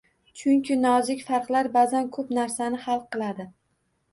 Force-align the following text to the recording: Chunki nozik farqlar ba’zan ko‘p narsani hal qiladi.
Chunki 0.39 0.77
nozik 0.85 1.21
farqlar 1.27 1.69
ba’zan 1.77 2.09
ko‘p 2.17 2.33
narsani 2.39 2.81
hal 2.87 3.07
qiladi. 3.13 3.47